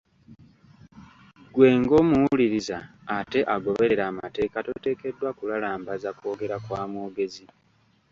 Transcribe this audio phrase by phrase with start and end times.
[1.47, 2.77] Ggwe ng’omuwuliriza
[3.17, 7.45] ate agoberera amateeka toteekeddwa kulalambaza kwogera kwa mwogezi.